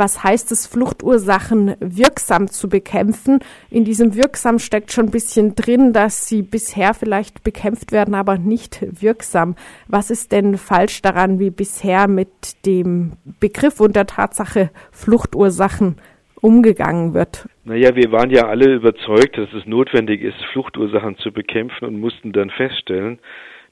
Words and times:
Was 0.00 0.24
heißt 0.24 0.50
es, 0.50 0.66
Fluchtursachen 0.66 1.74
wirksam 1.78 2.48
zu 2.48 2.70
bekämpfen? 2.70 3.40
In 3.68 3.84
diesem 3.84 4.14
wirksam 4.14 4.58
steckt 4.58 4.92
schon 4.92 5.08
ein 5.08 5.10
bisschen 5.10 5.54
drin, 5.56 5.92
dass 5.92 6.26
sie 6.26 6.40
bisher 6.40 6.94
vielleicht 6.94 7.44
bekämpft 7.44 7.92
werden, 7.92 8.14
aber 8.14 8.38
nicht 8.38 8.78
wirksam. 9.02 9.56
Was 9.88 10.10
ist 10.10 10.32
denn 10.32 10.56
falsch 10.56 11.02
daran, 11.02 11.38
wie 11.38 11.50
bisher 11.50 12.08
mit 12.08 12.64
dem 12.64 13.12
Begriff 13.40 13.78
und 13.78 13.94
der 13.94 14.06
Tatsache 14.06 14.70
Fluchtursachen 14.90 15.96
umgegangen 16.40 17.12
wird? 17.12 17.46
Naja, 17.64 17.94
wir 17.94 18.10
waren 18.10 18.30
ja 18.30 18.48
alle 18.48 18.72
überzeugt, 18.72 19.36
dass 19.36 19.52
es 19.52 19.66
notwendig 19.66 20.22
ist, 20.22 20.42
Fluchtursachen 20.54 21.18
zu 21.18 21.30
bekämpfen 21.30 21.84
und 21.84 22.00
mussten 22.00 22.32
dann 22.32 22.48
feststellen, 22.48 23.18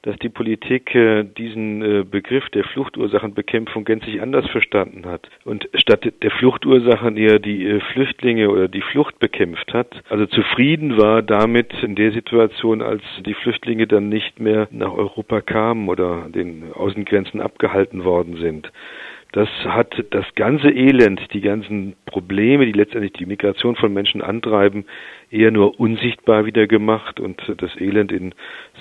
dass 0.03 0.17
die 0.19 0.29
Politik 0.29 0.95
äh, 0.95 1.23
diesen 1.23 1.81
äh, 1.81 2.03
Begriff 2.03 2.49
der 2.49 2.63
Fluchtursachenbekämpfung 2.63 3.83
gänzlich 3.83 4.21
anders 4.21 4.49
verstanden 4.49 5.05
hat 5.05 5.29
und 5.43 5.67
statt 5.73 6.11
der 6.21 6.31
Fluchtursachen 6.31 7.17
eher 7.17 7.39
die 7.39 7.65
äh, 7.65 7.79
Flüchtlinge 7.93 8.49
oder 8.49 8.67
die 8.67 8.81
Flucht 8.81 9.19
bekämpft 9.19 9.73
hat. 9.73 10.01
Also 10.09 10.25
zufrieden 10.25 10.97
war 10.97 11.21
damit 11.21 11.73
in 11.83 11.95
der 11.95 12.11
Situation, 12.11 12.81
als 12.81 13.03
die 13.25 13.33
Flüchtlinge 13.33 13.87
dann 13.87 14.09
nicht 14.09 14.39
mehr 14.39 14.67
nach 14.71 14.93
Europa 14.93 15.41
kamen 15.41 15.89
oder 15.89 16.27
den 16.29 16.71
Außengrenzen 16.73 17.41
abgehalten 17.41 18.03
worden 18.03 18.37
sind. 18.37 18.71
Das 19.31 19.49
hat 19.63 19.93
das 20.09 20.25
ganze 20.35 20.69
Elend, 20.69 21.21
die 21.33 21.41
ganzen 21.41 21.95
Probleme, 22.07 22.65
die 22.65 22.71
letztendlich 22.71 23.13
die 23.13 23.27
Migration 23.27 23.75
von 23.75 23.93
Menschen 23.93 24.23
antreiben, 24.23 24.85
eher 25.29 25.51
nur 25.51 25.79
unsichtbar 25.79 26.47
wieder 26.47 26.65
gemacht 26.65 27.19
und 27.19 27.39
das 27.57 27.69
Elend 27.79 28.11
in 28.11 28.33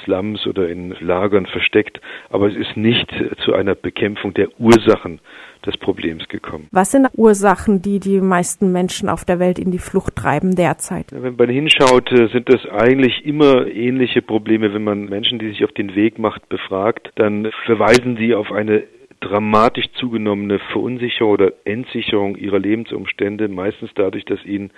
Slums 0.05 0.47
oder 0.47 0.69
in 0.71 0.97
Lagern 1.01 1.45
versteckt. 1.45 2.01
Aber 2.31 2.49
es 2.49 2.57
ist 2.57 2.79
nicht 2.79 3.13
zu 3.45 3.53
einer 3.53 3.75
Bekämpfung 3.75 4.33
der 4.33 4.49
Ursachen 4.59 5.21
des 5.67 5.77
Problems 5.77 6.29
gekommen. 6.29 6.69
Was 6.71 6.93
sind 6.93 7.09
Ursachen, 7.15 7.83
die 7.83 8.01
die 8.01 8.23
meisten 8.23 8.73
Menschen 8.73 9.11
auf 9.11 9.27
der 9.27 9.39
Welt 9.41 9.59
in 9.59 9.71
die 9.71 9.79
Flucht 9.79 10.17
treiben 10.17 10.57
derzeit? 10.57 11.07
Wenn 11.11 11.37
man 11.37 11.51
hinschaut, 11.51 12.09
sind 12.09 12.49
das 12.49 12.65
eigentlich 12.71 13.27
immer 13.27 13.67
ähnliche 13.67 14.23
Probleme. 14.23 14.73
Wenn 14.73 14.85
man 14.85 15.07
Menschen, 15.11 15.39
die 15.39 15.49
sich 15.49 15.63
auf 15.65 15.73
den 15.73 15.95
Weg 15.95 16.19
macht, 16.19 16.49
befragt, 16.49 17.11
dann 17.17 17.51
verweisen 17.67 18.17
sie 18.17 18.35
auf 18.35 18.51
eine 18.51 18.85
dramatisch 19.21 19.91
zugenommene 19.93 20.59
Verunsicherung 20.59 21.33
oder 21.33 21.53
Entsicherung 21.65 22.37
ihrer 22.37 22.59
Lebensumstände, 22.59 23.49
meistens 23.49 23.91
dadurch, 23.95 24.25
dass 24.25 24.45
ihnen 24.45 24.71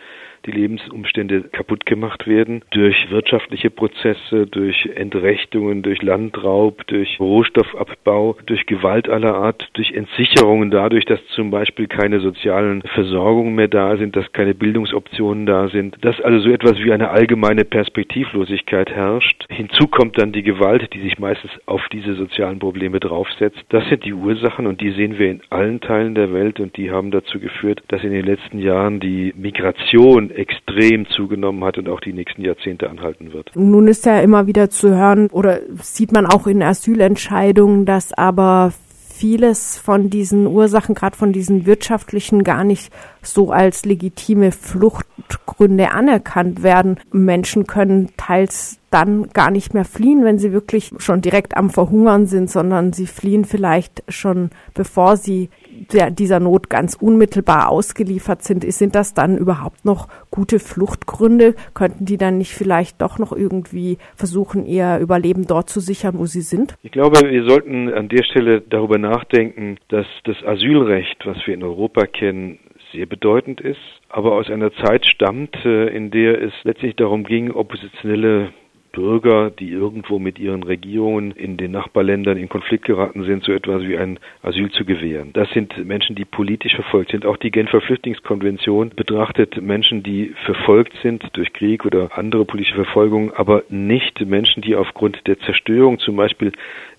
die 0.47 0.53
Lebensumstände 0.53 1.43
kaputt 1.43 1.85
gemacht 1.85 2.27
werden 2.27 2.63
durch 2.71 3.11
wirtschaftliche 3.11 3.71
Prozesse, 3.71 4.47
durch 4.47 4.89
Entrechtungen, 4.95 5.83
durch 5.83 6.01
Landraub, 6.01 6.87
durch 6.87 7.21
Rohstoffabbau, 7.21 8.37
durch 8.47 8.65
Gewalt 8.65 9.09
aller 9.09 9.35
Art, 9.35 9.69
durch 9.75 9.93
Entsicherungen 9.93 10.71
dadurch, 10.71 11.05
dass 11.05 11.21
zum 11.35 11.51
Beispiel 11.51 11.89
keine 11.89 12.21
sozialen 12.21 12.81
Versorgungen 12.95 13.55
mehr 13.55 13.69
da 13.69 13.99
sind, 13.99 14.17
dass 14.17 14.33
keine 14.33 14.55
Bildungsoptionen 14.55 15.45
da 15.45 15.69
sind, 15.69 15.99
dass 16.03 16.19
also 16.23 16.41
so 16.41 16.51
etwas 16.51 16.79
wie 16.79 16.93
eine 16.93 17.11
allgemeine 17.11 17.65
Perspektivlosigkeit 17.67 18.91
herrscht. 18.91 19.45
Hinzu 19.51 19.89
kommt 19.89 20.19
dann 20.19 20.33
die 20.33 20.43
Gewalt, 20.43 20.89
die 20.95 21.01
sich 21.01 21.19
meistens 21.19 21.51
auf 21.67 21.87
diese 21.93 22.15
sozialen 22.15 22.59
Probleme 22.59 22.99
draufsetzt. 22.99 23.61
Das 23.69 23.87
sind 23.89 24.05
die 24.05 24.15
Ursachen 24.15 24.30
und 24.67 24.81
die 24.81 24.93
sehen 24.93 25.19
wir 25.19 25.31
in 25.31 25.41
allen 25.51 25.81
Teilen 25.81 26.15
der 26.15 26.33
Welt 26.33 26.61
und 26.61 26.77
die 26.77 26.91
haben 26.91 27.11
dazu 27.11 27.39
geführt, 27.41 27.83
dass 27.89 28.03
in 28.03 28.13
den 28.13 28.25
letzten 28.25 28.59
Jahren 28.59 29.01
die 29.01 29.33
Migration 29.37 30.31
extrem 30.31 31.07
zugenommen 31.09 31.65
hat 31.65 31.79
und 31.79 31.89
auch 31.89 32.01
die 32.01 32.13
nächsten 32.13 32.43
Jahrzehnte 32.43 32.91
anhalten 32.91 33.33
wird. 33.33 33.51
Nun 33.55 33.89
ist 33.89 34.07
ja 34.07 34.21
immer 34.21 34.47
wieder 34.47 34.71
zu 34.71 34.97
hören 34.97 35.29
oder 35.31 35.61
sieht 35.81 36.13
man 36.13 36.27
auch 36.27 36.47
in 36.47 36.63
Asylentscheidungen, 36.63 37.85
dass 37.85 38.13
aber 38.13 38.73
vieles 39.21 39.77
von 39.77 40.09
diesen 40.09 40.47
Ursachen, 40.47 40.95
gerade 40.95 41.15
von 41.15 41.31
diesen 41.31 41.67
wirtschaftlichen, 41.67 42.43
gar 42.43 42.65
nicht 42.65 42.91
so 43.21 43.53
als 43.53 43.85
legitime 43.85 44.51
Fluchtgründe 44.51 45.91
anerkannt 45.91 46.63
werden. 46.63 46.99
Menschen 47.13 47.67
können 47.67 48.09
teils 48.17 48.79
dann 48.91 49.29
gar 49.29 49.51
nicht 49.51 49.75
mehr 49.75 49.85
fliehen, 49.85 50.25
wenn 50.25 50.39
sie 50.39 50.53
wirklich 50.53 50.93
schon 50.97 51.21
direkt 51.21 51.55
am 51.55 51.69
Verhungern 51.69 52.27
sind, 52.27 52.51
sondern 52.51 52.95
sie 52.95 53.07
fliehen 53.07 53.45
vielleicht 53.45 54.03
schon, 54.09 54.49
bevor 54.73 55.19
sie 55.19 55.51
der, 55.93 56.11
dieser 56.11 56.41
Not 56.41 56.71
ganz 56.71 56.95
unmittelbar 56.95 57.69
ausgeliefert 57.69 58.43
sind. 58.43 58.71
Sind 58.73 58.95
das 58.95 59.15
dann 59.15 59.37
überhaupt 59.37 59.85
noch 59.85 60.09
gute 60.31 60.59
Fluchtgründe? 60.59 61.55
Könnten 61.75 62.05
die 62.05 62.17
dann 62.17 62.39
nicht 62.39 62.53
vielleicht 62.53 63.01
doch 63.01 63.19
noch 63.19 63.33
irgendwie 63.33 63.99
versuchen, 64.17 64.67
ihr 64.67 64.99
Überleben 64.99 65.47
dort 65.47 65.69
zu 65.69 65.81
sichern, 65.81 66.19
wo 66.19 66.27
sie 66.27 66.43
sind? 66.43 66.75
Ich 66.83 66.93
glaube, 66.93 67.21
wir 67.29 67.45
sollten 67.45 67.93
an 67.93 68.09
der 68.09 68.25
Stelle 68.25 68.61
darüber 68.61 68.99
nachdenken, 68.99 69.79
dass 69.89 70.07
das 70.25 70.37
Asylrecht, 70.45 71.27
was 71.27 71.37
wir 71.47 71.55
in 71.55 71.63
Europa 71.63 72.07
kennen, 72.07 72.59
sehr 72.93 73.07
bedeutend 73.07 73.61
ist, 73.61 73.79
aber 74.09 74.33
aus 74.33 74.51
einer 74.51 74.73
Zeit 74.73 75.07
stammt, 75.07 75.57
in 75.65 76.11
der 76.11 76.43
es 76.43 76.53
letztlich 76.65 76.97
darum 76.97 77.25
ging, 77.25 77.53
oppositionelle 77.53 78.53
Bürger, 78.93 79.51
die 79.51 79.71
irgendwo 79.71 80.19
mit 80.19 80.39
ihren 80.39 80.63
Regierungen 80.63 81.31
in 81.33 81.57
den 81.57 81.73
Nachbarländern 81.73 82.37
in 82.37 82.49
Konflikt 82.49 82.85
geraten 82.85 83.25
sind, 83.25 83.45
so 83.45 83.53
etwas 83.53 83.83
wie 83.83 83.97
ein 83.97 84.19
Asyl 84.43 84.71
zu 84.71 84.85
gewähren. 84.85 85.31
Das 85.33 85.49
sind 85.51 85.85
Menschen, 85.85 86.17
die 86.17 86.25
politisch 86.25 86.75
verfolgt 86.75 87.13
sind. 87.13 87.25
Auch 87.25 87.37
die 87.37 87.51
Genfer 87.51 87.81
Flüchtlingskonvention 87.81 88.91
betrachtet 88.91 89.61
Menschen, 89.61 90.03
die 90.03 90.35
verfolgt 90.45 90.95
sind 91.03 91.25
durch 91.35 91.53
Krieg 91.53 91.85
oder 91.85 92.17
andere 92.17 92.45
politische 92.45 92.75
Verfolgung, 92.75 93.33
aber 93.33 93.63
nicht 93.69 94.21
Menschen, 94.25 94.63
die 94.63 94.75
aufgrund 94.75 95.27
der 95.27 95.39
Zerstörung 95.41 95.99
zum 95.99 96.17
Beispiel 96.17 96.53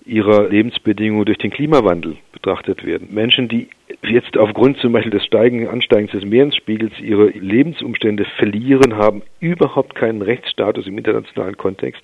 ihrer 0.04 0.48
Lebensbedingungen 0.48 1.24
durch 1.24 1.38
den 1.38 1.50
Klimawandel 1.50 2.16
betrachtet 2.32 2.84
werden. 2.84 3.08
Menschen, 3.12 3.48
die 3.48 3.68
jetzt 4.02 4.36
aufgrund 4.36 4.78
zum 4.78 4.92
Beispiel 4.92 5.12
des 5.12 5.24
steigenden 5.24 5.68
Ansteigens 5.68 6.12
des 6.12 6.24
Meeresspiegels 6.24 6.92
ihre 7.00 7.28
Lebensumstände 7.28 8.24
verlieren, 8.36 8.96
haben 8.96 9.22
überhaupt 9.40 9.94
keinen 9.94 10.22
Rechtsstatus 10.22 10.86
im 10.86 10.98
internationalen 10.98 11.56
Kontext. 11.56 12.02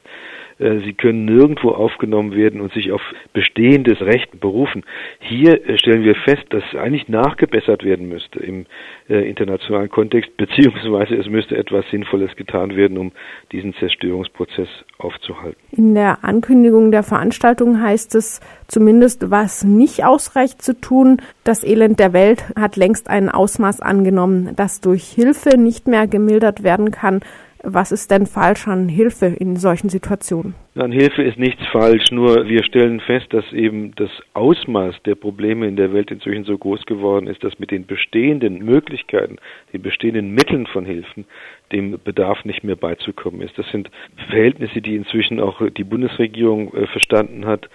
Äh, 0.58 0.80
sie 0.84 0.94
können 0.94 1.24
nirgendwo 1.24 1.70
aufgenommen 1.70 2.34
werden 2.34 2.60
und 2.60 2.72
sich 2.72 2.92
auf 2.92 3.02
bestehendes 3.32 4.00
Recht 4.00 4.40
berufen. 4.40 4.84
Hier 5.20 5.68
äh, 5.68 5.78
stellen 5.78 6.04
wir 6.04 6.14
fest, 6.14 6.44
dass 6.50 6.62
eigentlich 6.74 7.08
nachgebessert 7.08 7.84
werden 7.84 8.08
müsste 8.08 8.40
im 8.40 8.66
äh, 9.08 9.28
internationalen 9.28 9.88
Kontext, 9.88 10.30
beziehungsweise 10.36 11.14
es 11.16 11.28
müsste 11.28 11.56
etwas 11.56 11.84
Sinnvolles 11.90 12.34
getan 12.36 12.76
werden, 12.76 12.98
um 12.98 13.12
diesen 13.52 13.74
Zerstörungsprozess 13.74 14.68
aufzuhalten. 14.98 15.58
In 15.70 15.94
der 15.94 16.24
Ankündigung 16.24 16.90
der 16.90 17.02
Veranstaltung 17.02 17.80
heißt 17.80 18.14
es 18.14 18.40
zumindest, 18.66 19.30
was 19.30 19.64
nicht 19.64 20.04
ausreicht 20.04 20.60
zu 20.62 20.78
tun. 20.80 21.18
Das 21.44 21.64
Elend 21.64 22.00
der 22.00 22.12
Welt 22.12 22.44
hat 22.58 22.76
längst 22.76 23.08
ein 23.08 23.28
Ausmaß 23.28 23.80
angenommen, 23.80 24.54
das 24.56 24.80
durch 24.80 25.04
Hilfe 25.04 25.56
nicht 25.56 25.86
mehr 25.86 26.06
gemildert 26.06 26.62
werden 26.62 26.90
kann. 26.90 27.20
Was 27.64 27.90
ist 27.90 28.10
denn 28.10 28.26
falsch 28.26 28.68
an 28.68 28.88
Hilfe 28.88 29.26
in 29.26 29.56
solchen 29.56 29.88
Situationen? 29.88 30.54
An 30.76 30.92
Hilfe 30.92 31.22
ist 31.22 31.38
nichts 31.38 31.60
falsch, 31.72 32.12
nur 32.12 32.46
wir 32.46 32.62
stellen 32.62 33.00
fest, 33.00 33.26
dass 33.30 33.52
eben 33.52 33.92
das 33.96 34.10
Ausmaß 34.34 34.94
der 35.04 35.16
Probleme 35.16 35.66
in 35.66 35.74
der 35.74 35.92
Welt 35.92 36.12
inzwischen 36.12 36.44
so 36.44 36.56
groß 36.56 36.86
geworden 36.86 37.26
ist, 37.26 37.42
dass 37.42 37.58
mit 37.58 37.72
den 37.72 37.84
bestehenden 37.84 38.64
Möglichkeiten, 38.64 39.36
den 39.72 39.82
bestehenden 39.82 40.30
Mitteln 40.30 40.66
von 40.66 40.84
Hilfen 40.84 41.24
dem 41.72 41.98
Bedarf 42.02 42.44
nicht 42.44 42.62
mehr 42.62 42.76
beizukommen 42.76 43.40
ist. 43.40 43.58
Das 43.58 43.68
sind 43.70 43.90
Verhältnisse, 44.28 44.80
die 44.80 44.94
inzwischen 44.94 45.40
auch 45.40 45.60
die 45.76 45.84
Bundesregierung 45.84 46.72
äh, 46.74 46.86
verstanden 46.86 47.44
hat, 47.44 47.68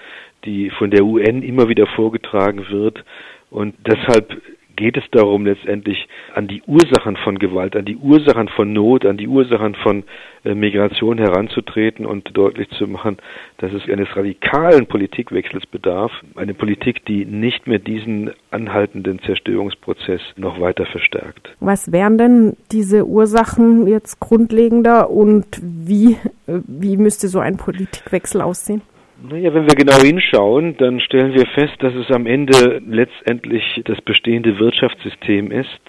die 0.45 0.69
von 0.69 0.91
der 0.91 1.03
UN 1.03 1.43
immer 1.43 1.67
wieder 1.67 1.87
vorgetragen 1.87 2.65
wird 2.69 3.03
und 3.49 3.75
deshalb 3.85 4.41
geht 4.75 4.97
es 4.97 5.03
darum, 5.11 5.45
letztendlich 5.45 6.07
an 6.33 6.47
die 6.47 6.61
Ursachen 6.65 7.17
von 7.17 7.39
Gewalt, 7.39 7.75
an 7.75 7.85
die 7.85 7.97
Ursachen 7.97 8.47
von 8.49 8.73
Not, 8.73 9.05
an 9.05 9.17
die 9.17 9.27
Ursachen 9.27 9.75
von 9.75 10.03
äh, 10.43 10.55
Migration 10.55 11.17
heranzutreten 11.17 12.05
und 12.05 12.35
deutlich 12.35 12.69
zu 12.71 12.87
machen, 12.87 13.17
dass 13.57 13.71
es 13.73 13.83
eines 13.89 14.15
radikalen 14.15 14.87
Politikwechsels 14.87 15.65
bedarf. 15.65 16.11
Eine 16.35 16.53
Politik, 16.53 17.05
die 17.05 17.25
nicht 17.25 17.67
mehr 17.67 17.79
diesen 17.79 18.31
anhaltenden 18.51 19.19
Zerstörungsprozess 19.19 20.21
noch 20.35 20.59
weiter 20.59 20.85
verstärkt. 20.85 21.55
Was 21.59 21.91
wären 21.91 22.17
denn 22.17 22.57
diese 22.71 23.05
Ursachen 23.05 23.87
jetzt 23.87 24.19
grundlegender 24.19 25.09
und 25.09 25.45
wie, 25.61 26.17
äh, 26.47 26.59
wie 26.67 26.97
müsste 26.97 27.27
so 27.27 27.39
ein 27.39 27.57
Politikwechsel 27.57 28.41
aussehen? 28.41 28.81
Naja, 29.25 29.53
wenn 29.53 29.67
wir 29.69 29.75
genau 29.75 30.01
hinschauen, 30.01 30.75
dann 30.75 30.99
stellen 30.99 31.33
wir 31.33 31.45
fest, 31.45 31.75
dass 31.79 31.95
es 31.95 32.11
am 32.11 32.25
Ende 32.25 32.81
letztendlich 32.85 33.81
das 33.85 34.01
bestehende 34.01 34.59
Wirtschaftssystem 34.59 35.49
ist, 35.49 35.79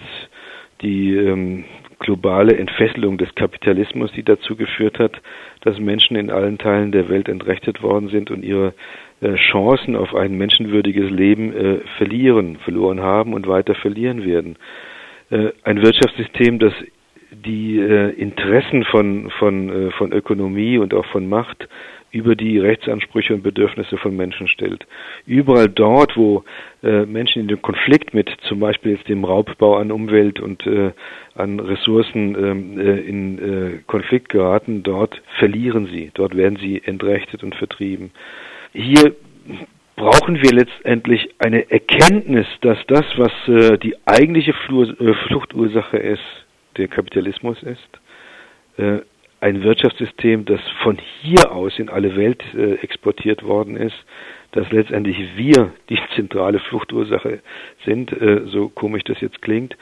die 0.81 1.13
ähm, 1.13 1.65
globale 1.99 2.55
Entfesselung 2.55 3.17
des 3.17 3.35
Kapitalismus, 3.35 4.09
die 4.13 4.23
dazu 4.23 4.55
geführt 4.55 4.99
hat, 4.99 5.21
dass 5.61 5.77
Menschen 5.79 6.15
in 6.15 6.31
allen 6.31 6.57
Teilen 6.57 6.93
der 6.93 7.09
Welt 7.09 7.27
entrechtet 7.27 7.83
worden 7.83 8.07
sind 8.07 8.31
und 8.31 8.41
ihre 8.41 8.73
äh, 9.19 9.35
Chancen 9.35 9.97
auf 9.97 10.15
ein 10.15 10.37
menschenwürdiges 10.37 11.11
Leben 11.11 11.53
äh, 11.53 11.79
verlieren, 11.97 12.57
verloren 12.63 13.01
haben 13.01 13.33
und 13.33 13.47
weiter 13.47 13.75
verlieren 13.75 14.23
werden. 14.25 14.55
Äh, 15.29 15.49
ein 15.63 15.81
Wirtschaftssystem, 15.81 16.57
das 16.59 16.73
die 17.43 17.79
äh, 17.79 18.09
Interessen 18.11 18.83
von, 18.85 19.29
von, 19.39 19.69
äh, 19.69 19.91
von 19.91 20.11
Ökonomie 20.11 20.77
und 20.77 20.93
auch 20.93 21.05
von 21.07 21.27
Macht 21.27 21.67
über 22.15 22.35
die 22.35 22.59
Rechtsansprüche 22.59 23.33
und 23.33 23.43
Bedürfnisse 23.43 23.97
von 23.97 24.15
Menschen 24.15 24.47
stellt. 24.47 24.87
Überall 25.27 25.67
dort, 25.67 26.15
wo 26.15 26.45
äh, 26.81 27.05
Menschen 27.05 27.41
in 27.41 27.47
den 27.49 27.61
Konflikt 27.61 28.13
mit 28.13 28.29
zum 28.47 28.61
Beispiel 28.61 28.93
jetzt 28.93 29.09
dem 29.09 29.25
Raubbau 29.25 29.75
an 29.75 29.91
Umwelt 29.91 30.39
und 30.39 30.65
äh, 30.65 30.91
an 31.35 31.59
Ressourcen 31.59 32.35
ähm, 32.35 32.79
äh, 32.79 32.99
in 33.01 33.39
äh, 33.39 33.79
Konflikt 33.85 34.29
geraten, 34.29 34.81
dort 34.83 35.21
verlieren 35.39 35.87
sie, 35.87 36.11
dort 36.13 36.37
werden 36.37 36.57
sie 36.57 36.81
entrechtet 36.85 37.43
und 37.43 37.53
vertrieben. 37.53 38.11
Hier 38.71 39.13
brauchen 39.97 40.41
wir 40.41 40.51
letztendlich 40.53 41.29
eine 41.39 41.69
Erkenntnis, 41.69 42.47
dass 42.61 42.77
das, 42.87 43.05
was 43.17 43.31
äh, 43.47 43.77
die 43.77 43.95
eigentliche 44.05 44.51
äh, 44.51 45.13
Fluchtursache 45.27 45.97
ist, 45.97 46.44
der 46.77 46.87
Kapitalismus 46.87 47.61
ist, 47.63 47.99
äh, 48.77 48.99
ein 49.41 49.63
Wirtschaftssystem, 49.63 50.45
das 50.45 50.59
von 50.81 50.97
hier 51.21 51.51
aus 51.51 51.77
in 51.77 51.89
alle 51.89 52.15
Welt 52.15 52.41
äh, 52.55 52.75
exportiert 52.75 53.43
worden 53.43 53.75
ist, 53.77 53.95
dass 54.53 54.71
letztendlich 54.71 55.17
wir 55.35 55.73
die 55.89 55.99
zentrale 56.15 56.59
Fluchtursache 56.59 57.41
sind, 57.85 58.11
äh, 58.13 58.41
so 58.45 58.69
komisch 58.69 59.03
das 59.03 59.19
jetzt 59.21 59.41
klingt. 59.41 59.75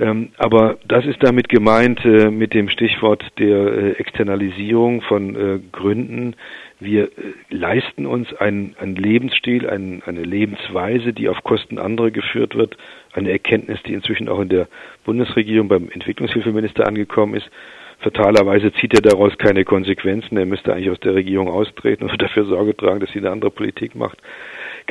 Ähm, 0.00 0.30
aber 0.38 0.78
das 0.88 1.04
ist 1.04 1.22
damit 1.22 1.50
gemeint 1.50 2.02
äh, 2.06 2.30
mit 2.30 2.54
dem 2.54 2.70
Stichwort 2.70 3.22
der 3.38 3.58
äh, 3.58 3.90
Externalisierung 3.92 5.02
von 5.02 5.36
äh, 5.36 5.60
Gründen. 5.70 6.36
Wir 6.80 7.10
leisten 7.50 8.06
uns 8.06 8.32
einen, 8.32 8.74
einen 8.80 8.96
Lebensstil, 8.96 9.68
einen, 9.68 10.02
eine 10.06 10.22
Lebensweise, 10.22 11.12
die 11.12 11.28
auf 11.28 11.44
Kosten 11.44 11.78
anderer 11.78 12.10
geführt 12.10 12.54
wird. 12.54 12.78
Eine 13.12 13.30
Erkenntnis, 13.30 13.82
die 13.82 13.92
inzwischen 13.92 14.30
auch 14.30 14.40
in 14.40 14.48
der 14.48 14.68
Bundesregierung 15.04 15.68
beim 15.68 15.90
Entwicklungshilfeminister 15.90 16.86
angekommen 16.86 17.34
ist 17.34 17.50
Fatalerweise 18.00 18.72
zieht 18.72 18.94
er 18.94 19.02
daraus 19.02 19.36
keine 19.36 19.64
Konsequenzen. 19.64 20.38
Er 20.38 20.46
müsste 20.46 20.72
eigentlich 20.72 20.90
aus 20.90 21.00
der 21.00 21.14
Regierung 21.14 21.48
austreten 21.48 22.08
und 22.08 22.22
dafür 22.22 22.46
Sorge 22.46 22.76
tragen, 22.76 23.00
dass 23.00 23.10
sie 23.10 23.18
eine 23.18 23.30
andere 23.30 23.50
Politik 23.50 23.94
macht. 23.94 24.18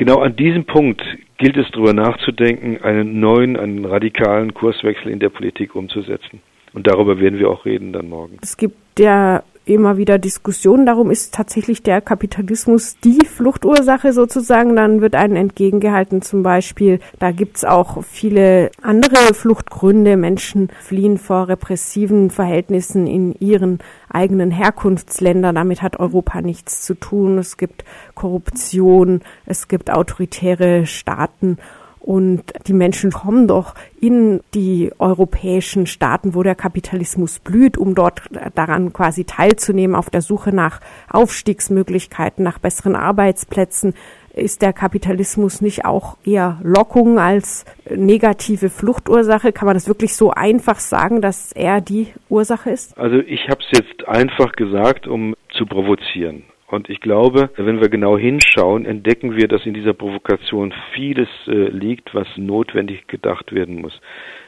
Genau 0.00 0.20
an 0.20 0.34
diesem 0.34 0.64
Punkt 0.64 1.02
gilt 1.36 1.58
es 1.58 1.70
darüber 1.72 1.92
nachzudenken, 1.92 2.82
einen 2.82 3.20
neuen, 3.20 3.58
einen 3.58 3.84
radikalen 3.84 4.54
Kurswechsel 4.54 5.12
in 5.12 5.18
der 5.18 5.28
Politik 5.28 5.74
umzusetzen. 5.76 6.40
Und 6.72 6.86
darüber 6.86 7.20
werden 7.20 7.38
wir 7.38 7.50
auch 7.50 7.66
reden 7.66 7.92
dann 7.92 8.08
morgen. 8.08 8.38
Es 8.40 8.56
gibt 8.56 8.98
ja 8.98 9.42
immer 9.74 9.96
wieder 9.96 10.18
Diskussionen 10.18 10.86
darum, 10.86 11.10
ist 11.10 11.34
tatsächlich 11.34 11.82
der 11.82 12.00
Kapitalismus 12.00 12.96
die 13.02 13.24
Fluchtursache 13.24 14.12
sozusagen. 14.12 14.76
Dann 14.76 15.00
wird 15.00 15.14
einem 15.14 15.36
entgegengehalten, 15.36 16.22
zum 16.22 16.42
Beispiel, 16.42 17.00
da 17.18 17.30
gibt's 17.30 17.64
auch 17.64 18.02
viele 18.04 18.70
andere 18.82 19.34
Fluchtgründe. 19.34 20.16
Menschen 20.16 20.68
fliehen 20.80 21.18
vor 21.18 21.48
repressiven 21.48 22.30
Verhältnissen 22.30 23.06
in 23.06 23.34
ihren 23.34 23.78
eigenen 24.08 24.50
Herkunftsländern. 24.50 25.54
Damit 25.54 25.82
hat 25.82 26.00
Europa 26.00 26.40
nichts 26.40 26.82
zu 26.82 26.94
tun. 26.94 27.38
Es 27.38 27.56
gibt 27.56 27.84
Korruption, 28.14 29.20
es 29.46 29.68
gibt 29.68 29.90
autoritäre 29.90 30.86
Staaten 30.86 31.58
und 32.00 32.44
die 32.66 32.72
Menschen 32.72 33.12
kommen 33.12 33.46
doch 33.46 33.74
in 34.00 34.40
die 34.54 34.90
europäischen 34.98 35.86
Staaten, 35.86 36.34
wo 36.34 36.42
der 36.42 36.54
Kapitalismus 36.54 37.38
blüht, 37.38 37.76
um 37.76 37.94
dort 37.94 38.22
daran 38.54 38.92
quasi 38.92 39.24
teilzunehmen 39.24 39.94
auf 39.94 40.08
der 40.08 40.22
Suche 40.22 40.54
nach 40.54 40.80
Aufstiegsmöglichkeiten, 41.10 42.42
nach 42.42 42.58
besseren 42.58 42.96
Arbeitsplätzen. 42.96 43.94
Ist 44.32 44.62
der 44.62 44.72
Kapitalismus 44.72 45.60
nicht 45.60 45.84
auch 45.84 46.16
eher 46.24 46.58
Lockung 46.62 47.18
als 47.18 47.64
negative 47.94 48.70
Fluchtursache? 48.70 49.52
Kann 49.52 49.66
man 49.66 49.74
das 49.74 49.88
wirklich 49.88 50.14
so 50.14 50.30
einfach 50.30 50.78
sagen, 50.78 51.20
dass 51.20 51.52
er 51.52 51.80
die 51.80 52.08
Ursache 52.28 52.70
ist? 52.70 52.96
Also 52.96 53.16
ich 53.16 53.48
habe 53.50 53.60
es 53.60 53.78
jetzt 53.78 54.08
einfach 54.08 54.52
gesagt, 54.52 55.06
um 55.06 55.34
zu 55.52 55.66
provozieren. 55.66 56.44
Und 56.70 56.88
ich 56.88 57.00
glaube, 57.00 57.50
wenn 57.56 57.80
wir 57.80 57.88
genau 57.88 58.16
hinschauen, 58.16 58.86
entdecken 58.86 59.36
wir, 59.36 59.48
dass 59.48 59.66
in 59.66 59.74
dieser 59.74 59.92
Provokation 59.92 60.72
vieles 60.94 61.28
äh, 61.48 61.68
liegt, 61.68 62.14
was 62.14 62.28
notwendig 62.36 63.08
gedacht 63.08 63.52
werden 63.52 63.80
muss. 63.80 64.00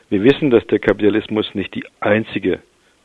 Wir 0.09 0.23
wissen, 0.23 0.51
dass 0.51 0.65
der 0.69 0.79
Kapitalismus 0.79 1.53
nicht 1.55 1.75
die 1.75 1.85
einzige 2.01 2.61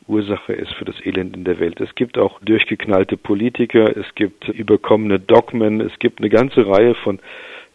Ursache 0.07 0.53
ist 0.53 0.71
für 0.73 0.85
das 0.85 0.95
Elend 1.03 1.35
in 1.35 1.43
der 1.43 1.59
Welt. 1.59 1.81
Es 1.81 1.93
gibt 1.95 2.17
auch 2.17 2.39
durchgeknallte 2.41 3.17
Politiker, 3.17 3.95
es 3.97 4.05
gibt 4.15 4.47
überkommene 4.49 5.19
Dogmen, 5.19 5.81
es 5.81 5.97
gibt 5.99 6.19
eine 6.19 6.29
ganze 6.29 6.67
Reihe 6.67 6.93
von 6.95 7.19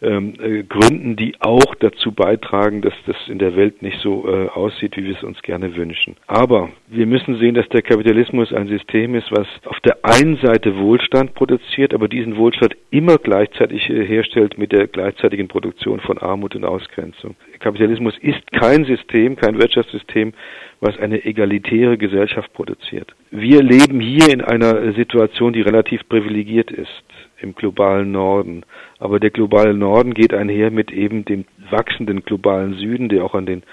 ähm, 0.03 0.33
äh, 0.41 0.63
Gründen, 0.63 1.15
die 1.15 1.35
auch 1.39 1.75
dazu 1.79 2.11
beitragen, 2.11 2.81
dass 2.81 2.93
das 3.05 3.15
in 3.27 3.39
der 3.39 3.55
Welt 3.55 3.81
nicht 3.81 3.99
so 3.99 4.27
äh, 4.27 4.47
aussieht, 4.49 4.97
wie 4.97 5.05
wir 5.05 5.15
es 5.15 5.23
uns 5.23 5.41
gerne 5.41 5.75
wünschen. 5.75 6.15
Aber 6.27 6.69
wir 6.87 7.05
müssen 7.05 7.37
sehen, 7.37 7.55
dass 7.55 7.67
der 7.69 7.81
Kapitalismus 7.81 8.53
ein 8.53 8.67
System 8.67 9.15
ist, 9.15 9.31
was 9.31 9.47
auf 9.65 9.79
der 9.81 9.97
einen 10.03 10.37
Seite 10.37 10.77
Wohlstand 10.77 11.33
produziert, 11.33 11.93
aber 11.93 12.07
diesen 12.07 12.37
Wohlstand 12.37 12.75
immer 12.91 13.17
gleichzeitig 13.17 13.89
äh, 13.89 14.05
herstellt 14.05 14.57
mit 14.57 14.71
der 14.71 14.87
gleichzeitigen 14.87 15.47
Produktion 15.47 15.99
von 15.99 16.17
Armut 16.17 16.55
und 16.55 16.65
Ausgrenzung. 16.65 17.35
Kapitalismus 17.59 18.17
ist 18.19 18.51
kein 18.51 18.85
System, 18.85 19.35
kein 19.35 19.59
Wirtschaftssystem, 19.59 20.33
was 20.81 20.97
eine 20.99 21.23
egalitäre 21.23 21.97
Gesellschaft 21.97 22.51
produziert. 22.53 23.15
Wir 23.31 23.63
leben 23.63 24.01
hier 24.01 24.29
in 24.33 24.41
einer 24.41 24.91
Situation, 24.93 25.53
die 25.53 25.61
relativ 25.61 26.07
privilegiert 26.09 26.71
ist 26.71 27.03
im 27.43 27.53
globalen 27.55 28.11
Norden. 28.11 28.63
Aber 28.99 29.19
der 29.19 29.29
globale 29.29 29.73
Norden 29.73 30.13
geht 30.13 30.33
einher 30.33 30.71
mit 30.71 30.91
eben 30.91 31.25
dem 31.25 31.45
wachsenden 31.69 32.23
globalen 32.23 32.73
Süden, 32.75 33.09
der 33.09 33.23
auch 33.23 33.35
an 33.35 33.45
den 33.45 33.63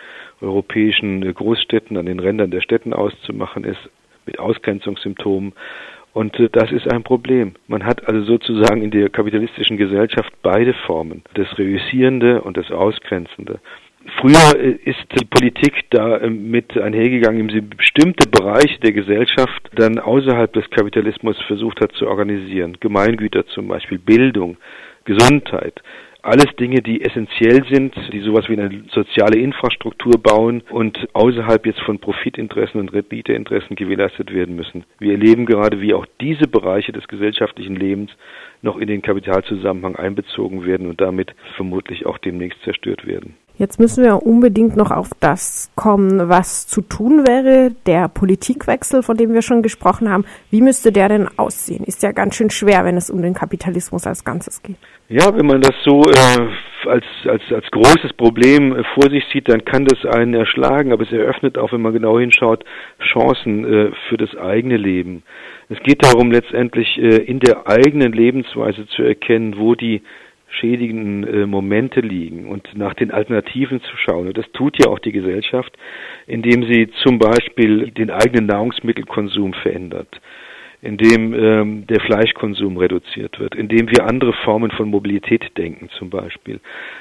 europäischen 0.41 1.33
Großstädten, 1.33 1.97
an 1.97 2.07
den 2.07 2.21
Rändern 2.21 2.51
der 2.51 2.61
Städten 2.61 2.93
auszumachen 2.93 3.65
ist, 3.65 3.81
mit 4.27 4.39
Ausgrenzungssymptomen. 4.39 5.53
Und 6.13 6.39
äh, 6.41 6.49
das 6.51 6.73
ist 6.73 6.91
ein 6.93 7.03
Problem. 7.03 7.55
Man 7.69 7.85
hat 7.85 8.07
also 8.09 8.23
sozusagen 8.25 8.83
in 8.83 8.91
der 8.91 9.09
kapitalistischen 9.11 9.77
Gesellschaft 9.77 10.33
beide 10.43 10.75
Formen, 10.87 11.23
das 11.35 11.47
Reüssierende 11.59 12.43
und 12.43 12.57
das 12.57 12.71
Ausgrenzende. 12.71 13.61
Früher 14.19 14.59
äh, 14.59 14.79
ist 14.85 15.05
die 15.19 15.27
Politik 15.27 15.75
da 15.91 16.21
ähm, 16.21 16.51
mit 16.51 16.77
einhergegangen, 16.77 17.41
indem 17.41 17.55
sie 17.55 17.77
bestimmte 17.77 18.29
Bereiche 18.29 18.81
der 18.81 18.93
Gesellschaft 18.93 19.71
dann 19.75 19.99
außerhalb 19.99 20.53
des 20.53 20.69
Kapitalismus 20.71 21.41
versucht 21.47 21.81
hat 21.81 21.93
zu 21.93 22.07
organisieren. 22.07 22.79
Gemeingüter 22.81 23.47
zum 23.47 23.69
Beispiel, 23.69 23.99
Bildung, 23.99 24.57
Gesundheit. 25.05 25.83
Alles 26.23 26.55
Dinge, 26.59 26.83
die 26.83 27.01
essentiell 27.01 27.65
sind, 27.71 27.95
die 28.13 28.21
sowas 28.21 28.47
wie 28.49 28.59
eine 28.59 28.85
soziale 28.93 29.39
Infrastruktur 29.39 30.19
bauen 30.23 30.63
und 30.69 31.09
außerhalb 31.15 31.65
jetzt 31.65 31.81
von 31.81 31.99
Profitinteressen 31.99 32.79
und 32.79 32.93
Renditeinteressen 32.93 33.75
gewährleistet 33.75 34.33
werden 34.33 34.55
müssen. 34.55 34.85
Wir 34.99 35.13
erleben 35.13 35.47
gerade, 35.47 35.81
wie 35.81 35.95
auch 35.95 36.05
diese 36.21 36.47
Bereiche 36.47 36.93
des 36.93 37.09
gesellschaftlichen 37.09 37.75
Lebens 37.75 38.11
noch 38.61 38.77
in 38.77 38.89
den 38.89 39.01
Kapitalzusammenhang 39.01 39.97
einbezogen 39.97 40.67
werden 40.67 40.89
und 40.89 41.01
damit 41.01 41.35
vermutlich 41.57 42.05
auch 42.05 42.19
demnächst 42.19 42.63
zerstört 42.65 43.07
werden. 43.07 43.37
Jetzt 43.61 43.79
müssen 43.79 44.03
wir 44.03 44.23
unbedingt 44.23 44.75
noch 44.75 44.91
auf 44.91 45.11
das 45.21 45.71
kommen, 45.77 46.31
was 46.31 46.67
zu 46.67 46.81
tun 46.81 47.27
wäre. 47.27 47.73
Der 47.85 48.09
Politikwechsel, 48.09 49.03
von 49.03 49.19
dem 49.19 49.35
wir 49.35 49.43
schon 49.43 49.61
gesprochen 49.61 50.11
haben. 50.11 50.25
Wie 50.51 50.63
müsste 50.63 50.93
der 50.93 51.11
denn 51.11 51.29
aussehen? 51.37 51.85
Ist 51.85 52.03
ja 52.03 52.13
ganz 52.13 52.37
schön 52.37 52.49
schwer, 52.49 52.87
wenn 52.87 52.97
es 52.97 53.11
um 53.11 53.21
den 53.21 53.35
Kapitalismus 53.35 54.07
als 54.07 54.25
Ganzes 54.25 54.63
geht. 54.63 54.79
Ja, 55.11 55.37
wenn 55.37 55.45
man 55.45 55.61
das 55.61 55.75
so 55.85 56.05
äh, 56.05 56.89
als, 56.89 57.05
als, 57.27 57.43
als 57.51 57.71
großes 57.71 58.15
Problem 58.15 58.77
äh, 58.77 58.83
vor 58.95 59.11
sich 59.11 59.25
sieht, 59.31 59.51
dann 59.51 59.63
kann 59.63 59.85
das 59.85 60.07
einen 60.07 60.33
erschlagen. 60.33 60.91
Aber 60.91 61.03
es 61.03 61.13
eröffnet 61.13 61.59
auch, 61.59 61.71
wenn 61.73 61.83
man 61.83 61.93
genau 61.93 62.19
hinschaut, 62.19 62.65
Chancen 63.13 63.67
äh, 63.67 63.91
für 64.09 64.17
das 64.17 64.35
eigene 64.39 64.79
Leben. 64.79 65.23
Es 65.69 65.79
geht 65.83 66.03
darum, 66.03 66.33
letztendlich 66.33 66.97
äh, 66.97 67.17
in 67.17 67.41
der 67.41 67.69
eigenen 67.69 68.13
Lebensweise 68.13 68.87
zu 68.87 69.03
erkennen, 69.03 69.59
wo 69.59 69.75
die 69.75 70.01
schädigenden 70.51 71.25
äh, 71.25 71.47
Momente 71.47 72.01
liegen 72.01 72.49
und 72.49 72.77
nach 72.77 72.95
den 72.95 73.11
Alternativen 73.11 73.81
zu 73.81 73.97
schauen. 73.97 74.29
Und 74.29 74.39
das 74.39 74.51
tut 74.53 74.79
ja 74.79 74.91
auch 74.91 74.99
die 74.99 75.13
Gesellschaft, 75.13 75.77
indem 76.27 76.65
sie 76.65 76.91
zum 77.03 77.19
Beispiel 77.19 77.91
den 77.91 78.11
eigenen 78.11 78.47
Nahrungsmittelkonsum 78.47 79.55
verändert 79.55 80.21
indem 80.83 81.35
ähm, 81.35 81.87
der 81.87 82.01
Fleischkonsum 82.01 82.79
reduziert 82.79 83.39
wird, 83.39 83.55
indem 83.55 83.91
wir 83.91 84.07
andere 84.07 84.33
Formen 84.45 84.71
von 84.71 84.89
Mobilität 84.89 85.57
denken 85.59 85.91
zum 85.99 86.09
Beispiel. 86.09 86.61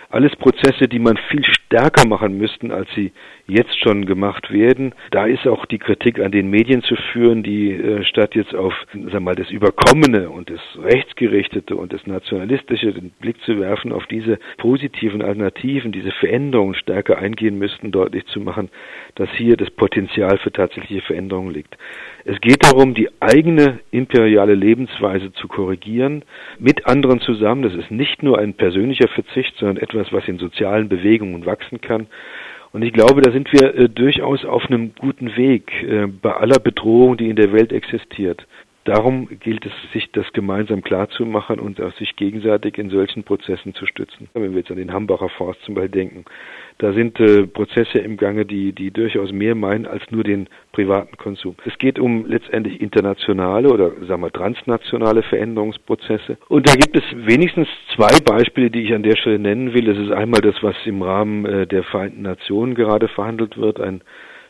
Alles 0.09 0.35
Prozesse, 0.35 0.87
die 0.87 0.99
man 0.99 1.17
viel 1.29 1.45
stärker 1.45 2.07
machen 2.07 2.37
müssten, 2.37 2.71
als 2.71 2.89
sie 2.93 3.11
jetzt 3.49 3.77
schon 3.79 4.05
gemacht 4.05 4.51
werden. 4.51 4.93
Da 5.11 5.25
ist 5.25 5.47
auch 5.47 5.65
die 5.65 5.79
Kritik 5.79 6.19
an 6.19 6.31
den 6.31 6.49
Medien 6.49 6.83
zu 6.83 6.95
führen, 7.11 7.43
die 7.43 7.71
äh, 7.71 8.03
statt 8.03 8.35
jetzt 8.35 8.55
auf 8.55 8.73
sag 9.11 9.21
mal, 9.21 9.35
das 9.35 9.49
Überkommene 9.49 10.29
und 10.29 10.49
das 10.49 10.59
Rechtsgerichtete 10.81 11.75
und 11.75 11.91
das 11.93 12.05
Nationalistische 12.05 12.93
den 12.93 13.09
Blick 13.11 13.41
zu 13.41 13.59
werfen, 13.59 13.91
auf 13.91 14.05
diese 14.07 14.39
positiven 14.57 15.21
Alternativen, 15.21 15.91
diese 15.91 16.11
Veränderungen 16.11 16.75
stärker 16.75 17.17
eingehen 17.17 17.57
müssten, 17.57 17.91
deutlich 17.91 18.25
zu 18.27 18.39
machen, 18.39 18.69
dass 19.15 19.29
hier 19.31 19.57
das 19.57 19.69
Potenzial 19.71 20.37
für 20.37 20.51
tatsächliche 20.51 21.01
Veränderungen 21.01 21.53
liegt. 21.53 21.77
Es 22.25 22.39
geht 22.41 22.63
darum, 22.63 22.93
die 22.93 23.09
eigene 23.19 23.79
imperiale 23.91 24.53
Lebensweise 24.53 25.31
zu 25.33 25.47
korrigieren, 25.47 26.23
mit 26.59 26.85
anderen 26.85 27.21
zusammen. 27.21 27.63
Das 27.63 27.73
ist 27.73 27.91
nicht 27.91 28.21
nur 28.23 28.37
ein 28.37 28.53
persönlicher 28.53 29.07
Verzicht, 29.07 29.55
sondern 29.57 29.77
etwas, 29.77 30.11
was 30.11 30.27
in 30.27 30.37
sozialen 30.37 30.89
Bewegungen 30.89 31.45
wachsen 31.45 31.81
kann 31.81 32.07
Und 32.71 32.83
ich 32.83 32.93
glaube, 32.93 33.21
da 33.21 33.31
sind 33.31 33.51
wir 33.51 33.75
äh, 33.75 33.89
durchaus 33.89 34.45
auf 34.45 34.65
einem 34.65 34.93
guten 34.95 35.35
Weg 35.35 35.71
äh, 35.83 36.07
bei 36.07 36.33
aller 36.33 36.59
Bedrohung, 36.59 37.17
die 37.17 37.29
in 37.29 37.35
der 37.35 37.51
Welt 37.51 37.71
existiert. 37.71 38.45
Darum 38.85 39.27
gilt 39.39 39.65
es, 39.65 39.73
sich 39.93 40.11
das 40.11 40.31
gemeinsam 40.33 40.81
klarzumachen 40.81 41.59
und 41.59 41.81
auch 41.81 41.93
sich 41.93 42.15
gegenseitig 42.15 42.77
in 42.77 42.89
solchen 42.89 43.23
Prozessen 43.23 43.73
zu 43.73 43.85
stützen. 43.85 44.29
Wenn 44.33 44.51
wir 44.51 44.59
jetzt 44.59 44.71
an 44.71 44.77
den 44.77 44.93
Hambacher 44.93 45.29
Forst 45.29 45.61
zum 45.63 45.75
Beispiel 45.75 45.91
denken, 45.91 46.25
da 46.79 46.93
sind 46.93 47.19
äh, 47.19 47.45
Prozesse 47.45 47.99
im 47.99 48.15
Gange, 48.15 48.45
die, 48.45 48.71
die 48.71 48.91
durchaus 48.91 49.33
mehr 49.33 49.53
meinen 49.53 49.85
als 49.85 50.01
nur 50.11 50.23
den 50.23 50.47
privaten 50.71 51.17
Konsum. 51.17 51.55
Es 51.65 51.77
geht 51.77 51.99
um 51.99 52.25
letztendlich 52.25 52.79
internationale 52.79 53.69
oder 53.69 53.91
sagen 54.07 54.21
wir 54.21 54.31
transnationale 54.31 55.21
Veränderungsprozesse. 55.23 56.37
Und 56.47 56.69
da 56.69 56.73
gibt 56.75 56.95
es 56.95 57.03
wenigstens 57.13 57.67
zwei 57.95 58.17
Beispiele, 58.23 58.71
die 58.71 58.83
ich 58.83 58.93
an 58.93 59.03
der 59.03 59.17
Stelle 59.17 59.39
nennen 59.39 59.73
will. 59.73 59.85
Das 59.85 59.97
ist 59.97 60.11
einmal 60.11 60.39
das, 60.39 60.55
was 60.61 60.75
im 60.85 61.01
Rahmen 61.01 61.45
äh, 61.45 61.67
der 61.67 61.83
Vereinten 61.83 62.21
Nationen 62.21 62.75
gerade 62.75 63.09
verhandelt 63.09 63.57
wird, 63.57 63.81
ein 63.81 64.01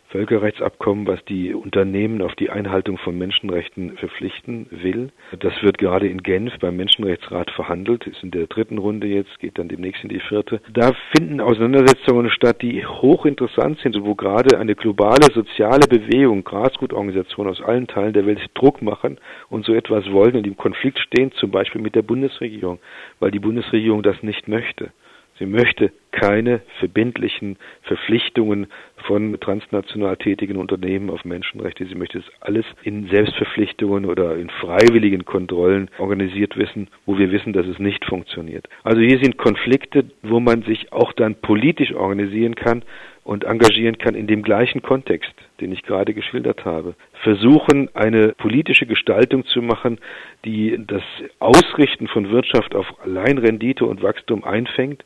Völkerrechtsabkommen, 0.09 1.05
was 1.05 1.23
die 1.25 1.53
Unternehmen 1.53 2.23
auf 2.23 2.33
die 2.33 2.49
Einhaltung 2.49 2.97
von 2.97 3.15
Menschenrechten 3.15 3.95
verpflichten 3.97 4.65
will. 4.71 5.11
Das 5.39 5.53
wird 5.61 5.77
gerade 5.77 6.07
in 6.07 6.23
Genf 6.23 6.57
beim 6.59 6.77
Menschenrechtsrat 6.77 7.51
verhandelt, 7.51 8.07
ist 8.07 8.23
in 8.23 8.31
der 8.31 8.47
dritten 8.47 8.79
Runde 8.79 9.05
jetzt, 9.05 9.37
geht 9.39 9.59
dann 9.59 9.69
demnächst 9.69 10.03
in 10.03 10.09
die 10.09 10.19
vierte. 10.19 10.61
Da 10.73 10.93
finden 11.15 11.39
Auseinandersetzungen 11.39 12.31
statt, 12.31 12.63
die 12.63 12.83
hochinteressant 12.85 13.79
sind 13.79 13.99
wo 14.03 14.15
gerade 14.15 14.57
eine 14.57 14.75
globale 14.75 15.27
soziale 15.33 15.87
Bewegung, 15.87 16.43
Grasgutorganisationen 16.43 17.51
aus 17.51 17.61
allen 17.61 17.85
Teilen 17.85 18.13
der 18.13 18.25
Welt 18.25 18.39
Druck 18.55 18.81
machen 18.81 19.19
und 19.49 19.65
so 19.65 19.73
etwas 19.73 20.09
wollen 20.11 20.35
und 20.35 20.47
im 20.47 20.57
Konflikt 20.57 20.99
stehen, 20.99 21.31
zum 21.33 21.51
Beispiel 21.51 21.81
mit 21.81 21.95
der 21.95 22.01
Bundesregierung, 22.01 22.79
weil 23.19 23.31
die 23.31 23.39
Bundesregierung 23.39 24.01
das 24.01 24.23
nicht 24.23 24.47
möchte. 24.47 24.91
Sie 25.39 25.45
möchte 25.45 25.91
keine 26.11 26.61
verbindlichen 26.79 27.57
Verpflichtungen 27.83 28.67
von 29.07 29.39
transnational 29.39 30.17
tätigen 30.17 30.57
Unternehmen 30.57 31.09
auf 31.09 31.23
Menschenrechte. 31.23 31.85
Sie 31.85 31.95
möchte 31.95 32.19
es 32.19 32.25
alles 32.41 32.65
in 32.83 33.07
Selbstverpflichtungen 33.07 34.05
oder 34.05 34.35
in 34.35 34.49
freiwilligen 34.49 35.23
Kontrollen 35.23 35.89
organisiert 35.97 36.57
wissen, 36.57 36.89
wo 37.05 37.17
wir 37.17 37.31
wissen, 37.31 37.53
dass 37.53 37.65
es 37.67 37.79
nicht 37.79 38.03
funktioniert. 38.05 38.67
Also 38.83 38.99
hier 39.01 39.19
sind 39.19 39.37
Konflikte, 39.37 40.05
wo 40.23 40.39
man 40.41 40.63
sich 40.63 40.91
auch 40.91 41.13
dann 41.13 41.35
politisch 41.35 41.93
organisieren 41.93 42.55
kann 42.55 42.83
und 43.29 43.43
engagieren 43.43 43.99
kann 43.99 44.15
in 44.15 44.25
dem 44.25 44.41
gleichen 44.41 44.81
Kontext, 44.81 45.31
den 45.61 45.71
ich 45.71 45.83
gerade 45.83 46.15
geschildert 46.15 46.65
habe. 46.65 46.95
Versuchen, 47.21 47.87
eine 47.93 48.29
politische 48.29 48.87
Gestaltung 48.87 49.45
zu 49.45 49.61
machen, 49.61 49.99
die 50.45 50.83
das 50.87 51.03
Ausrichten 51.37 52.07
von 52.07 52.31
Wirtschaft 52.31 52.73
auf 52.73 52.87
allein 53.03 53.37
Rendite 53.37 53.85
und 53.85 54.01
Wachstum 54.01 54.43
einfängt 54.43 55.05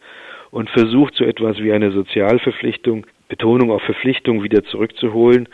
und 0.52 0.70
versucht, 0.70 1.16
so 1.16 1.26
etwas 1.26 1.58
wie 1.58 1.74
eine 1.74 1.92
Sozialverpflichtung, 1.92 3.06
Betonung 3.28 3.72
auf 3.72 3.82
Verpflichtung 3.82 4.42
wieder 4.42 4.64
zurückzuholen. 4.64 5.50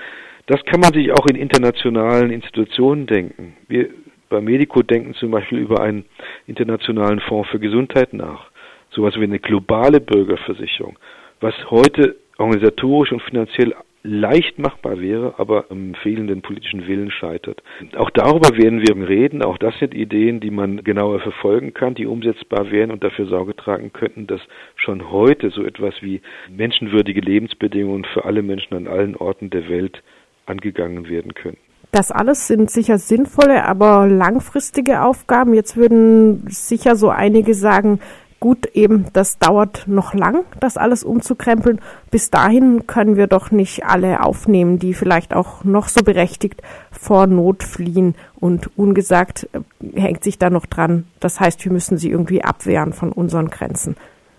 Das 0.46 0.64
kann 0.66 0.80
man 0.80 0.94
sich 0.94 1.12
auch 1.12 1.26
in 1.26 1.38
internationalen 1.38 2.30
Institutionen 2.30 3.08
denken. 3.08 3.58
Wir 3.68 3.90
bei 4.30 4.42
Medico 4.42 4.84
denken 4.84 5.16
zum 5.16 5.32
Beispiel 5.32 5.58
über 5.58 5.82
einen 5.82 6.06
internationalen 6.46 7.20
Fonds 7.20 7.50
für 7.50 7.60
Gesundheit 7.60 8.14
nach. 8.14 8.52
Sowas 8.92 9.16
wie 9.16 9.24
eine 9.24 9.40
globale 9.40 10.00
Bürgerversicherung, 10.00 11.00
was 11.40 11.56
heute 11.72 12.16
organisatorisch 12.40 13.12
und 13.12 13.22
finanziell 13.22 13.76
leicht 14.04 14.58
machbar 14.60 15.00
wäre, 15.02 15.36
aber 15.38 15.66
am 15.70 15.94
fehlenden 15.94 16.42
politischen 16.42 16.88
Willen 16.88 17.12
scheitert. 17.12 17.62
Auch 17.98 18.10
darüber 18.10 18.58
werden 18.58 18.82
wir 18.82 19.10
reden. 19.10 19.44
Auch 19.44 19.58
das 19.58 19.78
sind 19.80 19.94
Ideen, 19.94 20.40
die 20.40 20.52
man 20.52 20.84
genauer 20.84 21.20
verfolgen 21.20 21.74
kann, 21.74 21.96
die 21.96 22.06
umsetzbar 22.06 22.72
wären 22.72 22.92
und 22.92 23.04
dafür 23.04 23.28
Sorge 23.28 23.56
tragen 23.56 23.92
könnten, 23.92 24.26
dass 24.26 24.40
schon 24.76 25.12
heute 25.12 25.50
so 25.50 25.64
etwas 25.64 25.96
wie 26.02 26.22
menschenwürdige 26.50 27.22
Lebensbedingungen 27.22 28.06
für 28.06 28.24
alle 28.24 28.42
Menschen 28.42 28.74
an 28.76 28.88
allen 28.88 29.16
Orten 29.18 29.50
der 29.50 29.68
Welt 29.68 30.02
angegangen 30.46 31.10
werden 31.10 31.34
können. 31.34 31.58
Das 31.92 32.12
alles 32.12 32.48
sind 32.48 32.70
sicher 32.70 33.00
sinnvolle, 33.00 33.66
aber 33.66 34.08
langfristige 34.08 35.02
Aufgaben. 35.02 35.54
Jetzt 35.56 35.76
würden 35.76 36.48
sicher 36.48 36.96
so 36.96 37.10
einige 37.10 37.54
sagen, 37.54 38.00
Gut, 38.40 38.68
eben, 38.68 39.08
das 39.12 39.38
dauert 39.38 39.86
noch 39.88 40.14
lang, 40.14 40.46
das 40.62 40.78
alles 40.78 41.04
umzukrempeln. 41.04 41.82
Bis 42.10 42.32
dahin 42.32 42.88
können 42.88 43.18
wir 43.18 43.28
doch 43.28 43.52
nicht 43.52 43.84
alle 43.84 44.24
aufnehmen, 44.24 44.80
die 44.80 44.94
vielleicht 44.94 45.34
auch 45.34 45.66
noch 45.66 45.90
so 45.90 46.04
berechtigt 46.04 46.62
vor 46.92 47.28
Not 47.28 47.64
fliehen. 47.64 48.16
Und 48.40 48.78
ungesagt 48.78 49.50
äh, 49.52 50.00
hängt 50.00 50.24
sich 50.24 50.38
da 50.38 50.50
noch 50.50 50.66
dran. 50.66 51.06
Das 51.20 51.42
heißt, 51.42 51.66
wir 51.66 51.74
müssen 51.74 51.98
sie 51.98 52.10
irgendwie 52.10 52.42
abwehren 52.42 52.94
von 52.94 53.12
unseren 53.12 53.50
Grenzen. 53.50 53.98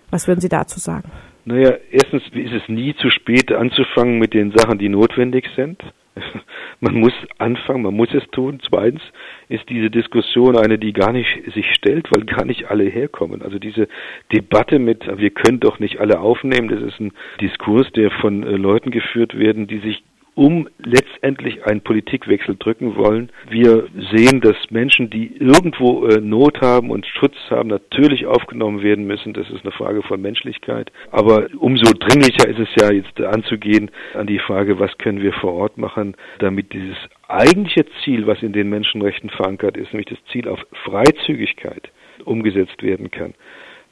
Was 0.09 0.27
würden 0.27 0.41
Sie 0.41 0.49
dazu 0.49 0.79
sagen? 0.79 1.09
Naja, 1.45 1.73
erstens 1.91 2.23
ist 2.33 2.53
es 2.53 2.67
nie 2.67 2.95
zu 2.95 3.09
spät 3.09 3.51
anzufangen 3.51 4.19
mit 4.19 4.33
den 4.33 4.51
Sachen, 4.51 4.79
die 4.79 4.89
notwendig 4.89 5.45
sind. 5.55 5.81
man 6.79 6.95
muss 6.95 7.13
anfangen, 7.37 7.83
man 7.83 7.93
muss 7.93 8.13
es 8.13 8.25
tun. 8.31 8.59
Zweitens 8.67 9.01
ist 9.49 9.69
diese 9.69 9.89
Diskussion 9.89 10.57
eine, 10.57 10.77
die 10.77 10.93
gar 10.93 11.11
nicht 11.11 11.29
sich 11.53 11.65
stellt, 11.73 12.11
weil 12.11 12.25
gar 12.25 12.45
nicht 12.45 12.69
alle 12.69 12.83
herkommen. 12.83 13.41
Also 13.41 13.59
diese 13.59 13.87
Debatte 14.31 14.79
mit, 14.79 15.05
wir 15.17 15.29
können 15.29 15.59
doch 15.59 15.79
nicht 15.79 15.99
alle 15.99 16.19
aufnehmen, 16.19 16.67
das 16.67 16.81
ist 16.81 16.99
ein 16.99 17.13
Diskurs, 17.39 17.91
der 17.93 18.11
von 18.11 18.43
äh, 18.43 18.51
Leuten 18.51 18.91
geführt 18.91 19.37
werden, 19.37 19.67
die 19.67 19.79
sich 19.79 20.03
um 20.35 20.69
letztendlich 20.79 21.65
einen 21.65 21.81
Politikwechsel 21.81 22.55
drücken 22.57 22.95
wollen. 22.95 23.31
Wir 23.49 23.87
sehen, 24.13 24.39
dass 24.41 24.55
Menschen, 24.69 25.09
die 25.09 25.35
irgendwo 25.37 26.05
äh, 26.05 26.21
Not 26.21 26.61
haben 26.61 26.89
und 26.89 27.05
Schutz 27.05 27.35
haben, 27.49 27.69
natürlich 27.69 28.25
aufgenommen 28.25 28.81
werden 28.81 29.05
müssen. 29.05 29.33
Das 29.33 29.49
ist 29.49 29.63
eine 29.63 29.71
Frage 29.71 30.01
von 30.03 30.21
Menschlichkeit. 30.21 30.91
Aber 31.11 31.47
umso 31.57 31.91
dringlicher 31.91 32.47
ist 32.47 32.59
es 32.59 32.69
ja 32.79 32.91
jetzt 32.91 33.19
anzugehen 33.19 33.91
an 34.13 34.27
die 34.27 34.39
Frage, 34.39 34.79
was 34.79 34.97
können 34.97 35.21
wir 35.21 35.33
vor 35.33 35.53
Ort 35.53 35.77
machen, 35.77 36.15
damit 36.39 36.71
dieses 36.71 36.97
eigentliche 37.27 37.85
Ziel, 38.03 38.25
was 38.25 38.41
in 38.41 38.53
den 38.53 38.69
Menschenrechten 38.69 39.29
verankert 39.29 39.75
ist, 39.77 39.91
nämlich 39.93 40.09
das 40.09 40.23
Ziel 40.31 40.47
auf 40.47 40.59
Freizügigkeit 40.85 41.91
umgesetzt 42.23 42.83
werden 42.83 43.11
kann. 43.11 43.33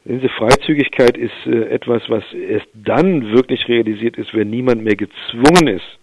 Diese 0.05 0.29
Freizügigkeit 0.29 1.17
ist 1.17 1.45
äh, 1.45 1.65
etwas, 1.69 2.01
was 2.09 2.23
erst 2.33 2.67
dann 2.73 3.33
wirklich 3.33 3.67
realisiert 3.67 4.17
ist, 4.17 4.33
wenn 4.33 4.49
niemand 4.49 4.83
mehr 4.83 4.95
gezwungen 4.95 5.67
ist, 5.67 5.98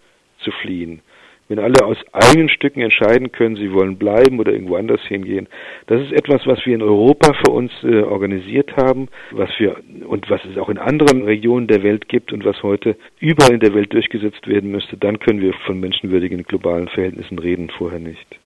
zu 0.47 0.53
fliehen. 0.53 1.03
Wenn 1.49 1.61
alle 1.61 1.85
aus 1.85 1.97
eigenen 2.13 2.49
Stücken 2.49 2.81
entscheiden 2.81 3.31
können, 3.31 3.55
sie 3.55 3.73
wollen 3.73 3.99
bleiben 3.99 4.41
oder 4.41 4.53
irgendwo 4.53 4.77
anders 4.77 5.01
hingehen. 5.03 5.47
Das 5.87 6.01
ist 6.01 6.13
etwas, 6.13 6.45
was 6.45 6.65
wir 6.67 6.75
in 6.75 6.83
Europa 6.83 7.35
für 7.35 7.53
uns 7.53 7.71
äh, 7.85 8.03
organisiert 8.03 8.77
haben, 8.77 9.09
was 9.31 9.51
wir 9.59 9.77
und 10.09 10.29
was 10.29 10.45
es 10.45 10.59
auch 10.59 10.69
in 10.69 10.79
anderen 10.79 11.23
Regionen 11.23 11.69
der 11.69 11.85
Welt 11.85 12.09
gibt 12.09 12.33
und 12.33 12.45
was 12.45 12.63
heute 12.65 12.97
überall 13.21 13.55
in 13.55 13.61
der 13.61 13.75
Welt 13.75 13.93
durchgesetzt 13.93 14.49
werden 14.49 14.73
müsste. 14.73 14.97
Dann 14.97 15.21
können 15.21 15.41
wir 15.41 15.53
von 15.67 15.79
menschenwürdigen 15.79 16.43
globalen 16.43 16.89
Verhältnissen 16.89 17.39
reden, 17.39 17.71
vorher 17.71 18.01
nicht. 18.01 18.27